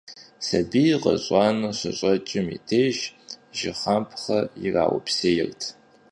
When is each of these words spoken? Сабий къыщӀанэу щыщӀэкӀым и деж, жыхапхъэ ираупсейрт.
Сабий 0.45 0.93
къыщӀанэу 1.03 1.75
щыщӀэкӀым 1.79 2.47
и 2.55 2.59
деж, 2.67 2.97
жыхапхъэ 3.57 4.39
ираупсейрт. 4.65 5.61